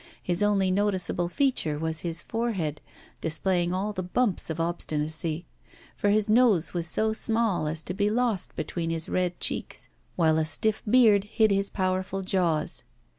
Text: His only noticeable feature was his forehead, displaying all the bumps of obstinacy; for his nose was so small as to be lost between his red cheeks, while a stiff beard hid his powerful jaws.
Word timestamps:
His 0.23 0.41
only 0.41 0.71
noticeable 0.71 1.27
feature 1.27 1.77
was 1.77 1.99
his 1.99 2.23
forehead, 2.23 2.81
displaying 3.21 3.71
all 3.71 3.93
the 3.93 4.01
bumps 4.01 4.49
of 4.49 4.59
obstinacy; 4.59 5.45
for 5.95 6.09
his 6.09 6.27
nose 6.27 6.73
was 6.73 6.87
so 6.87 7.13
small 7.13 7.67
as 7.67 7.83
to 7.83 7.93
be 7.93 8.09
lost 8.09 8.55
between 8.55 8.89
his 8.89 9.07
red 9.07 9.39
cheeks, 9.39 9.89
while 10.15 10.39
a 10.39 10.43
stiff 10.45 10.81
beard 10.89 11.25
hid 11.25 11.51
his 11.51 11.69
powerful 11.69 12.23
jaws. 12.23 12.83